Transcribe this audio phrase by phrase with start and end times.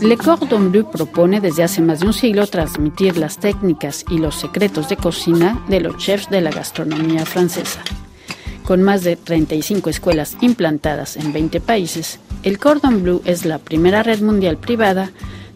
[0.00, 4.36] Le Cordon Bleu propone desde hace más de un siglo transmitir las técnicas y los
[4.36, 7.80] secretos de cocina de los chefs de la gastronomía francesa.
[8.64, 14.02] Con más de 35 escuelas implantadas en 20 países, el Cordon Bleu es la primera
[14.02, 15.10] red mundial privada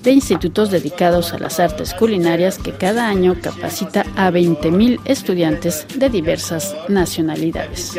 [0.05, 6.11] de institutos dedicados a las artes culinarias que cada año capacita a 20.000 estudiantes de
[6.11, 7.93] diversas nacionalidades.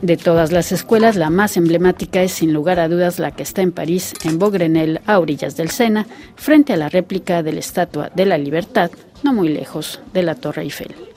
[0.00, 3.62] De todas las escuelas, la más emblemática es sin lugar a dudas la que está
[3.62, 8.10] en París, en Beaugrenelle, a orillas del Sena, frente a la réplica de la Estatua
[8.14, 8.90] de la Libertad,
[9.22, 11.11] no muy lejos de la Torre Eiffel.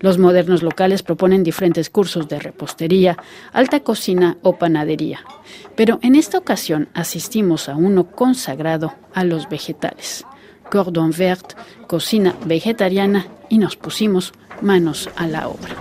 [0.00, 3.18] Los modernos locales proponen diferentes cursos de repostería,
[3.52, 5.20] alta cocina o panadería.
[5.76, 10.24] Pero en esta ocasión asistimos a uno consagrado a los vegetales.
[10.70, 11.52] Cordon Vert,
[11.86, 14.32] cocina vegetariana y nos pusimos
[14.62, 15.76] manos a la obra.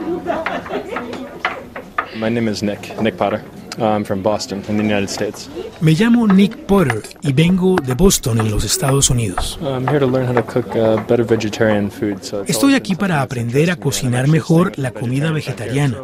[2.16, 3.42] My name is Nick, Nick Potter.
[3.82, 5.50] I'm from Boston, in the United States.
[5.82, 9.58] Me llamo Nick Potter y vengo de Boston, en los Estados Unidos.
[9.62, 10.74] I'm here to learn how to cook
[11.08, 12.24] better vegetarian food.
[12.24, 15.98] So it's Estoy aquí para aprender a cocinar mejor me, la comida vegetarian vegetariana.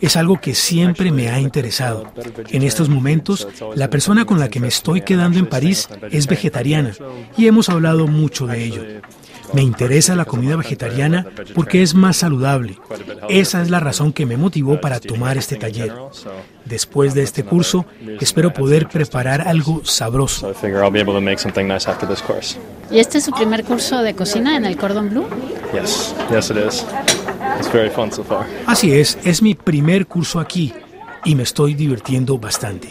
[0.00, 2.12] Es algo que siempre me ha interesado.
[2.48, 6.92] En estos momentos, la persona con la que me estoy quedando en París es vegetariana
[7.36, 8.82] y hemos hablado mucho de ello.
[9.52, 12.78] Me interesa la comida vegetariana porque es más saludable.
[13.28, 15.92] Esa es la razón que me motivó para tomar este taller.
[16.64, 17.84] Después de este curso,
[18.20, 20.40] espero poder preparar algo sabroso.
[20.40, 22.56] So I figure I'll be able to make something nice after this course.
[22.90, 25.26] ¿Y este es su primer curso de cocina en el Cordon Bleu?
[25.72, 26.84] Yes, yes it is.
[27.58, 28.46] It's very fun so far.
[28.66, 30.72] Así es, es mi primer curso aquí
[31.24, 32.88] y me estoy divirtiendo bastante.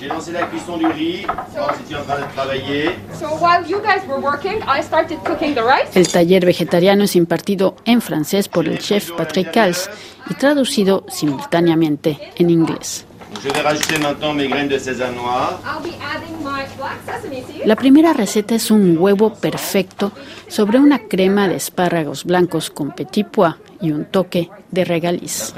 [0.00, 1.26] J'ai lancé la cuisson du riz.
[1.54, 2.90] Francis est en train de travailler.
[3.12, 5.94] So while you guys were working, I started cooking the rice.
[5.94, 9.90] El taller vegetariano es impartido en francés por el chef Patrick Cals
[10.30, 13.04] y traducido simultáneamente en inglés.
[13.42, 15.60] Je vais rajouter maintenant mes graines de sésame noir.
[15.64, 17.66] I'll be adding my black sesame seeds.
[17.66, 20.12] La primera receta es un huevo perfecto
[20.48, 25.54] sobre una crema de espárragos blancos con petit pois y un toque de regaliz.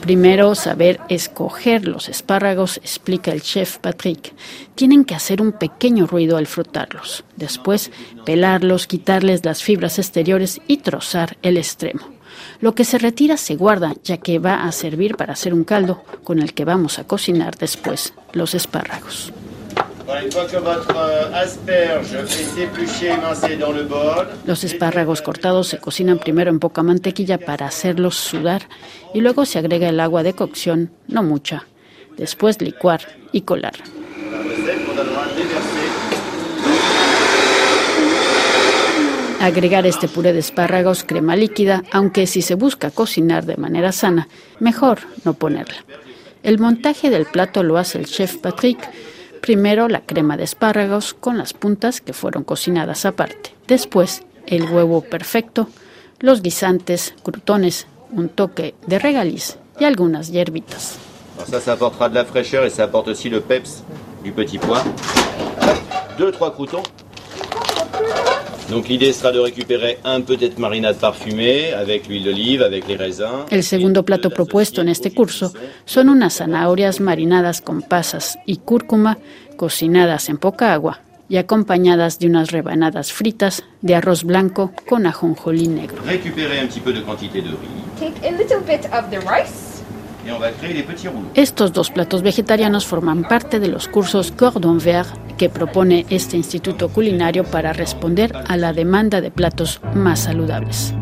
[0.00, 4.34] Primero, saber escoger los espárragos, explica el chef Patrick.
[4.74, 7.24] Tienen que hacer un pequeño ruido al frotarlos.
[7.36, 7.90] Después,
[8.24, 12.17] pelarlos, quitarles las fibras exteriores y trozar el extremo.
[12.60, 16.02] Lo que se retira se guarda, ya que va a servir para hacer un caldo
[16.24, 19.32] con el que vamos a cocinar después los espárragos.
[20.08, 20.30] Euh,
[24.46, 28.62] Los espárragos cortados se cocinan primero en poca mantequilla para hacerlos sudar
[29.12, 31.66] y luego se agrega el agua de cocción, no mucha.
[32.16, 33.74] Después licuar y colar.
[34.30, 35.88] la recette qu'on a le droit de déverser.
[39.48, 44.28] Agregar este puré de espárragos, crema líquida, aunque si se busca cocinar de manera sana,
[44.60, 45.86] mejor no ponerla.
[46.42, 48.78] El montaje del plato lo hace el chef Patrick.
[49.40, 53.54] Primero la crema de espárragos con las puntas que fueron cocinadas aparte.
[53.66, 55.70] Después el huevo perfecto,
[56.20, 60.98] los guisantes, crutones, un toque de regaliz y algunas hierbitas.
[61.38, 63.82] Alors ça, ça apportera de la fraîcheur et ça apporte aussi le peps
[64.22, 64.84] du petit pois.
[66.18, 66.82] Deux, trois croutons.
[73.50, 75.52] El segundo plato propuesto en este curso
[75.86, 79.18] son unas zanahorias marinadas con pasas y cúrcuma,
[79.56, 85.68] cocinadas en poca agua y acompañadas de unas rebanadas fritas de arroz blanco con ajonjolí
[85.68, 86.02] negro.
[86.04, 89.67] Récupérer un petit peu de quantité de riz Take a little bit of the rice.
[91.34, 96.88] Estos dos platos vegetarianos forman parte de los cursos Cordon Vert que propone este instituto
[96.88, 100.94] culinario para responder a la demanda de platos más saludables.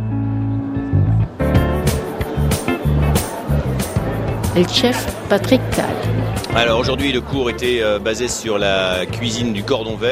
[4.54, 4.96] El chef
[5.28, 6.26] Patrick Kahl.
[6.56, 6.80] Euh.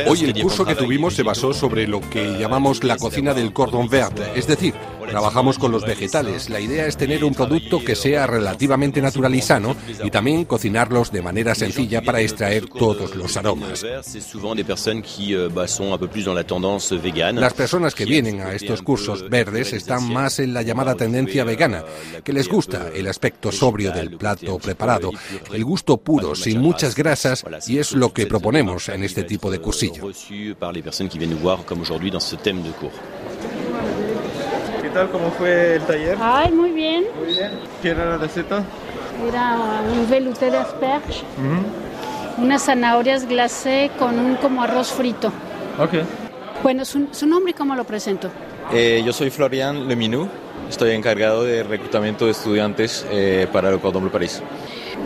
[0.07, 3.89] Hoy el curso que tuvimos se basó sobre lo que llamamos la cocina del cordon
[3.89, 4.75] vert, es decir,
[5.15, 6.51] trabajamos con los vegetales.
[6.51, 11.13] La idea es tener un producto que sea relativamente natural y sano y también cocinarlos
[11.13, 13.85] de manera sencilla para extraer todos los aromas.
[13.85, 14.03] Euh.
[17.35, 21.85] Las personas que vienen a estos cursos verdes están más en la llamada tendencia vegana,
[22.25, 25.13] que les gusta el aspecto sobrio del plato preparado,
[25.53, 29.61] el gusto puro, sin muchas grasas, y es lo que proponemos en este tipo de
[29.61, 30.11] cursillo.
[34.95, 35.11] Tal?
[35.11, 36.17] ¿Cómo fue el taller?
[36.21, 37.05] Ay, muy bien.
[37.19, 37.51] Muy bien.
[37.83, 38.63] ¿Qué era la receta?
[39.29, 39.59] Era
[39.93, 41.23] un velouté de asperge,
[42.37, 45.29] unas zanahorias glacé con un como arroz frito.
[45.79, 45.95] Ok.
[46.63, 48.29] Bueno, su, su nombre y cómo lo presento.
[48.73, 50.29] Eh, yo soy Florian Leminou,
[50.69, 54.43] estoy encargado de reclutamiento de estudiantes eh, para el Cordon Bleu París.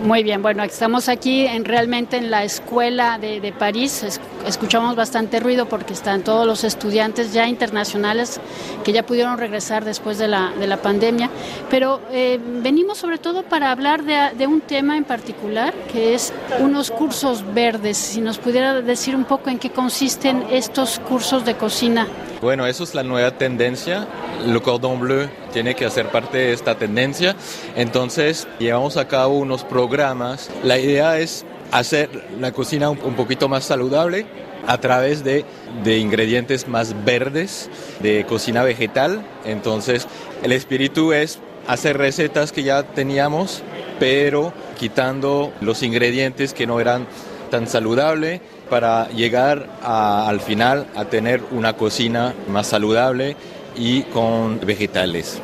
[0.04, 4.20] Muy bien, bueno, estamos aquí en, realmente en la escuela de, de París.
[4.48, 8.40] Es, escuchamos bastante ruido porque están todos los estudiantes ya internacionales
[8.82, 11.30] que ya pudieron regresar después de la, de la pandemia.
[11.70, 16.32] Pero eh, venimos sobre todo para hablar de, de, un tema en particular, que es
[16.58, 17.96] unos cursos verdes.
[17.96, 22.08] Si nos pudiera decir un poco en qué consisten estos cursos de cocina.
[22.42, 24.08] Bueno, eso es la nueva tendencia.
[24.44, 27.36] Le Cordon Bleu tiene que hacer parte de esta tendencia.
[27.76, 30.50] Entonces, llevamos a cabo unos programas.
[30.62, 32.08] La idea es hacer
[32.40, 34.26] la cocina un, poquito más saludable
[34.66, 35.44] a través de,
[35.84, 37.70] de, ingredientes más verdes,
[38.00, 39.22] de cocina vegetal.
[39.44, 40.06] Entonces,
[40.42, 43.62] el espíritu es hacer recetas que ya teníamos,
[43.98, 47.06] pero quitando los ingredientes que no eran
[47.50, 53.36] tan saludables para llegar a, al final a tener una cocina más saludable
[53.76, 55.40] y con vegetales.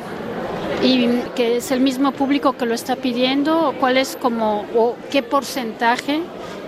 [0.83, 3.73] ¿Y que es el mismo público que lo está pidiendo?
[3.79, 6.21] ¿Cuál es como, o qué porcentaje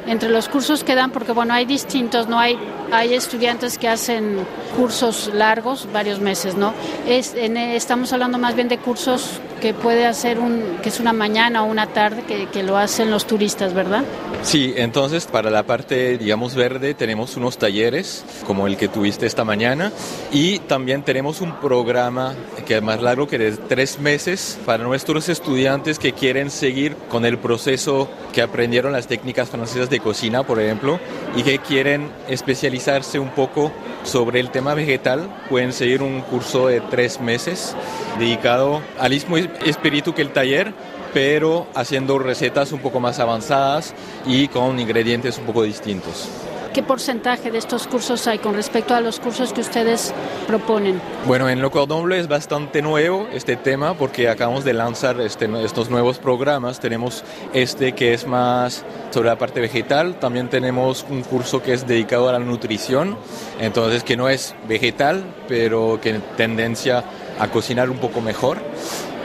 [0.07, 1.11] entre los cursos que dan?
[1.11, 2.39] Porque bueno, hay distintos, ¿no?
[2.39, 2.57] Hay,
[2.91, 4.39] hay estudiantes que hacen
[4.75, 6.73] cursos largos, varios meses, ¿no?
[7.07, 11.13] Es, en, estamos hablando más bien de cursos que puede hacer un, que es una
[11.13, 14.03] mañana o una tarde que, que, lo hacen los turistas, ¿verdad?
[14.43, 19.43] Sí, entonces para la parte, digamos, verde tenemos unos talleres como el que tuviste esta
[19.43, 19.91] mañana
[20.31, 22.35] y también tenemos un programa
[22.67, 27.25] que es más largo que de tres meses para nuestros estudiantes que quieren seguir con
[27.25, 30.99] el proceso que aprendieron las técnicas francesas de cocina, por ejemplo,
[31.35, 32.76] y que quieren especializarse
[33.19, 33.71] un poco
[34.03, 37.75] sobre el tema vegetal, pueden seguir un curso de tres meses
[38.19, 40.73] dedicado al mismo espíritu que el taller,
[41.13, 43.93] pero haciendo recetas un poco más avanzadas
[44.25, 46.29] y con ingredientes un poco distintos.
[46.77, 50.13] ¿Qué porcentaje de estos cursos hay con respecto a los cursos que ustedes
[50.45, 51.01] proponen?
[51.25, 55.89] Bueno, en Le Cordon es bastante nuevo este tema porque acabamos de lanzar este, estos
[55.89, 56.79] nuevos programas.
[56.79, 61.87] Tenemos este que es más sobre la parte vegetal, también tenemos un curso que es
[61.87, 63.17] dedicado a la nutrición,
[63.59, 67.03] entonces que no es vegetal, pero que tendencia
[67.39, 68.59] a cocinar un poco mejor.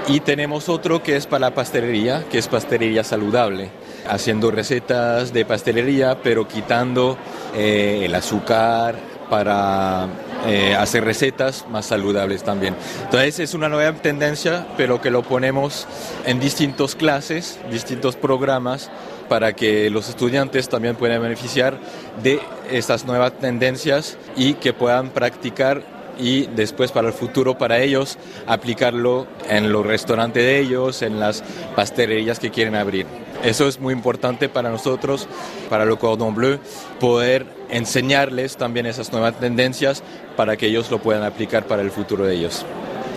[0.08, 3.70] Y tenemos otro que es para la pastelería, que es pastelería saludable,
[4.08, 7.16] haciendo recetas de pastelería, pero quitando
[7.54, 8.96] eh, el azúcar
[9.28, 10.08] para
[10.46, 12.75] eh, hacer recetas más saludables también.
[13.04, 15.87] Entonces es una nueva tendencia, pero que lo ponemos
[16.26, 18.90] en distintas clases, distintos programas,
[19.28, 21.78] para que los estudiantes también puedan beneficiar
[22.22, 22.40] de
[22.70, 25.82] estas nuevas tendencias y que puedan practicar
[26.19, 31.43] y después para el futuro para ellos aplicarlo en los restaurantes de ellos, en las
[31.75, 33.21] pastelerías que quieren abrir.
[33.42, 35.26] Eso es muy importante para nosotros,
[35.68, 36.58] para le Cordon Bleu,
[37.00, 40.02] poder enseñarles también esas nuevas tendencias
[40.36, 42.64] para que ellos lo puedan aplicar para el futuro de ellos.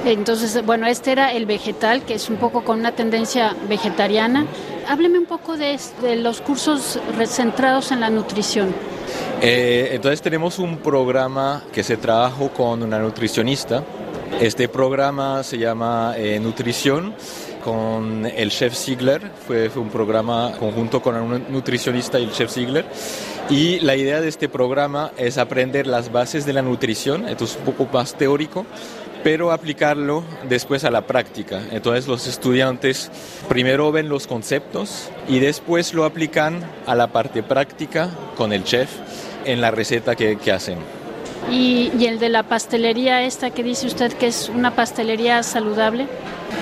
[0.06, 4.46] Entonces, bueno, este era el vegetal, que es un poco con una tendencia vegetariana.
[4.88, 8.74] Hábleme un poco de, de los cursos centrados en la nutrición.
[9.42, 13.84] Eh, entonces tenemos un programa que se trabajó con una nutricionista.
[14.40, 17.16] Este programa se llama eh, Nutrición
[17.66, 22.52] con el chef Ziegler, fue, fue, un programa conjunto con un nutricionista y el chef
[22.52, 22.86] Ziegler.
[23.50, 27.56] Y la idea de este programa es aprender las bases de la nutrición, esto es
[27.56, 28.68] un poco más teórico,
[29.24, 31.60] pero aplicarlo después a la práctica.
[31.72, 33.10] Entonces los estudiantes
[33.50, 38.92] primero ven los conceptos y después lo aplican a la parte práctica con el chef
[39.44, 40.78] en la receta que, que hacen.
[41.52, 46.08] ¿Y, ¿Y, el de la pastelería esta que dice usted que es una pastelería saludable?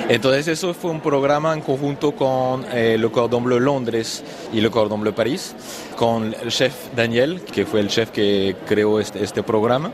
[0.09, 4.69] Entonces eso fue un programa en conjunto con eh, Le Cordon Bleu Londres y Le
[4.69, 5.55] Cordon Bleu París,
[5.95, 9.91] con el chef Daniel, que fue el chef que creó este, este programa.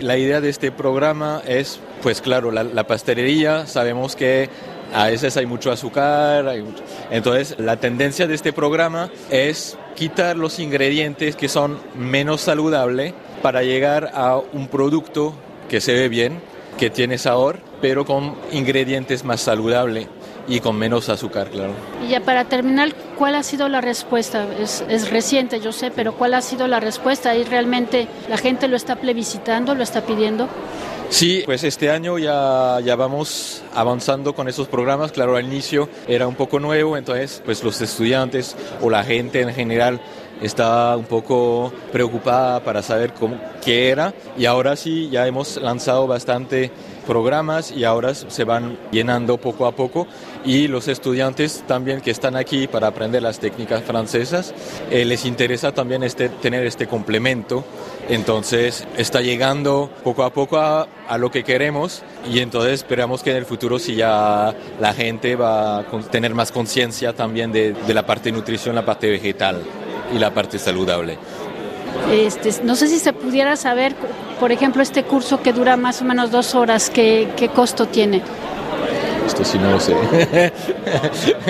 [0.00, 4.50] La idea de este programa es, pues claro, la, la pastelería, sabemos que
[4.92, 6.82] a veces hay mucho azúcar, hay mucho...
[7.10, 13.62] entonces la tendencia de este programa es quitar los ingredientes que son menos saludables para
[13.62, 15.34] llegar a un producto
[15.68, 16.40] que se ve bien,
[16.78, 20.06] que tiene sabor, pero con ingredientes más saludables
[20.48, 21.74] y con menos azúcar, claro.
[22.04, 24.46] Y ya para terminar, ¿cuál ha sido la respuesta?
[24.58, 27.36] Es, es, reciente, yo sé, pero ¿cuál ha sido la respuesta?
[27.36, 30.48] ¿Y realmente la gente lo está plebiscitando, lo está pidiendo?
[31.10, 35.12] Sí, pues este año ya, ya vamos avanzando con esos programas.
[35.12, 39.52] Claro, al inicio era un poco nuevo, entonces pues los estudiantes o la gente en
[39.52, 40.00] general
[40.40, 46.06] estaba un poco preocupada para saber cómo, qué era y ahora sí ya hemos lanzado
[46.06, 46.72] bastante
[47.02, 50.06] programas y ahora se van llenando poco a poco
[50.44, 54.54] y los estudiantes también que están aquí para aprender las técnicas francesas
[54.90, 57.64] eh, les interesa también este, tener este complemento
[58.08, 63.36] Entonces está llegando poco a poco a, lo que queremos y entonces esperamos que en
[63.36, 68.30] el futuro si ya la gente va a tener más conciencia también de, la parte
[68.30, 69.62] de nutrición, la parte vegetal
[70.14, 71.18] y la parte saludable.
[72.10, 73.94] Este, no sé si se pudiera saber,
[74.40, 78.22] por ejemplo, este curso que dura más o menos dos horas, ¿qué, qué costo tiene?
[79.26, 79.94] Esto sí no lo sé.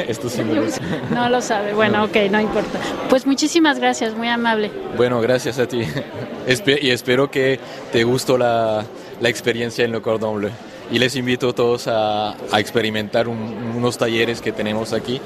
[0.09, 0.81] Esto sí no lo sé.
[1.11, 1.73] No lo sabe.
[1.73, 2.79] Bueno, ok, no importa.
[3.09, 4.71] Pues muchísimas gracias, muy amable.
[4.97, 5.83] Bueno, gracias a ti.
[6.81, 7.59] y espero que
[7.91, 8.85] te gustó la,
[9.21, 10.51] la experiencia en Le Cordon Bleu.
[10.91, 15.21] Y les invito a todos a, a experimentar unos talleres que tenemos aquí.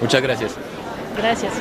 [0.00, 0.52] Muchas gracias.
[1.16, 1.52] Gracias.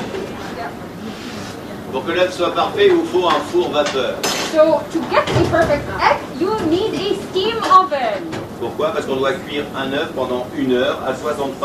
[1.91, 4.15] Pour que l'œuf soit parfait, il vous faut un four vapeur.
[4.53, 8.49] So, to get the perfect egg, you need a steam oven.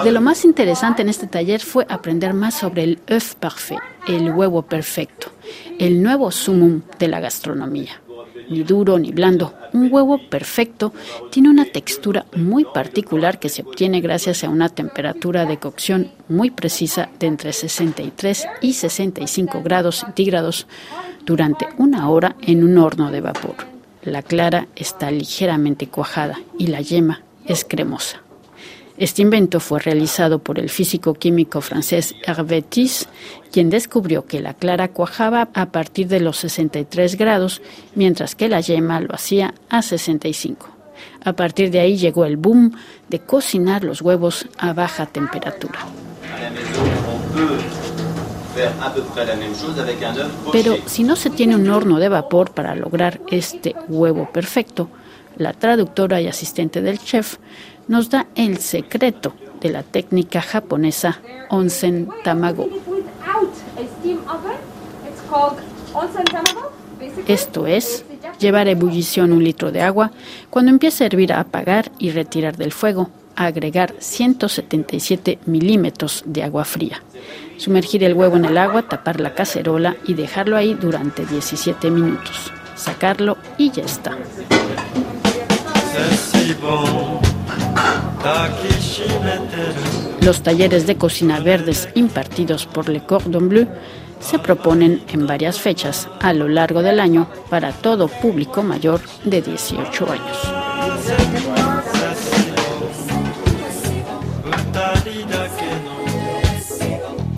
[0.05, 4.31] De lo más interesante en este taller fue aprender más sobre el œuf parfait, el
[4.31, 5.33] huevo perfecto,
[5.81, 8.01] el nuevo sumum de la gastronomía.
[8.49, 10.93] Ni duro ni blando, un huevo perfecto
[11.31, 16.51] tiene una textura muy particular que se obtiene gracias a una temperatura de cocción muy
[16.51, 20.67] precisa de entre 63 y 65 grados centígrados
[21.25, 23.57] durante una hora en un horno de vapor.
[24.03, 28.24] La clara está ligeramente cuajada y la yema es cremosa.
[28.97, 33.09] Este invento fue realizado por el físico químico francés Hervé Tis,
[33.51, 37.61] quien descubrió que la clara cuajaba a partir de los 63 grados,
[37.97, 40.69] mientras que la yema lo hacía a 65.
[41.25, 42.73] A partir de ahí llegó el boom
[43.09, 45.81] de cocinar los huevos a baja temperatura.
[50.53, 54.89] Pero si no se tiene un horno de vapor para lograr este huevo perfecto,
[55.37, 57.37] la traductora y asistente del chef
[57.89, 61.21] nos da el secreto de la técnica japonesa
[61.51, 62.69] onsen tamago.
[67.27, 68.05] Esto es
[68.39, 70.13] llevar a ebullición un litro de agua,
[70.51, 76.65] cuando empiece a hervir a apagar y retirar del fuego, agregar 177 milímetros de agua
[76.65, 77.03] fría.
[77.57, 82.53] Sumergir el huevo en el agua, tapar la cacerola y dejarlo ahí durante 17 minutos.
[82.75, 84.17] Sacarlo y ya está.
[90.23, 93.69] Los talleres de cocina verdes impartidos por Le Cordon Bleu
[94.21, 99.43] se proponen en varias fechas a lo largo del año para todo público mayor de
[99.43, 101.64] 18 años.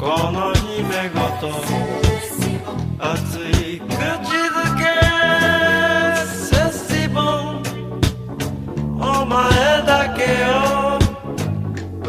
[0.07, 1.51] この夢ごと
[3.01, 4.87] 熱い口づけ
[6.25, 6.71] セッ
[7.03, 7.59] シボン。
[9.01, 9.35] お前
[9.85, 10.97] だけを
[12.05, 12.09] 浮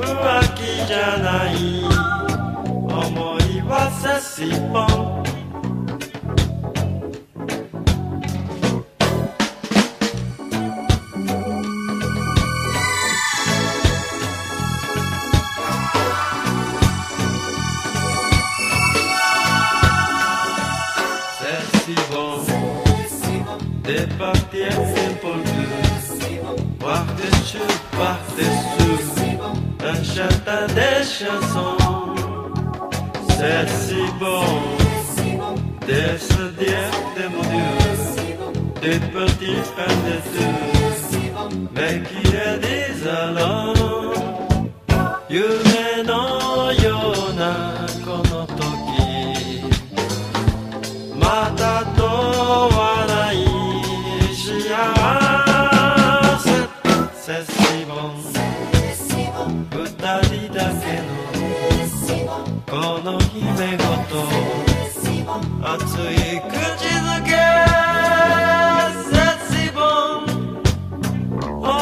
[0.53, 1.53] 気じゃない。
[2.85, 4.86] 思いはセッシボン。
[24.57, 25.63] bien simple de
[26.83, 29.37] Par-dessus, par-dessus
[29.91, 32.15] Un chata des chansons
[33.29, 34.45] C'est si bon
[35.87, 37.71] Des sadières des mon Dieu
[38.81, 40.57] Des petits pains de deux
[41.75, 44.16] Mais qui est disent alors